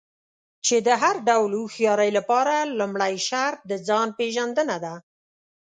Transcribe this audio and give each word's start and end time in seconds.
چې 0.65 0.75
د 0.87 0.89
هر 1.01 1.15
ډول 1.27 1.51
هوښيارۍ 1.59 2.09
لپاره 2.17 2.53
لومړی 2.79 3.15
شرط 3.27 3.59
د 3.69 3.73
ځان 3.87 4.07
پېژندنه 4.19 4.75
ده. 4.83 4.95